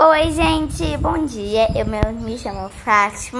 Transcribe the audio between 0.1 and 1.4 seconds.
gente, bom